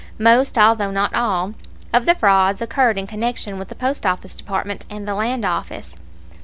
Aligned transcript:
Most, 0.17 0.57
although 0.57 0.89
not 0.89 1.13
all, 1.13 1.53
of 1.93 2.07
the 2.07 2.15
frauds 2.15 2.59
occurred 2.59 2.97
in 2.97 3.05
connection 3.05 3.59
with 3.59 3.67
the 3.67 3.75
Post 3.75 4.03
Office 4.03 4.33
Department 4.33 4.83
and 4.89 5.07
the 5.07 5.13
Land 5.13 5.45
Office. 5.45 5.93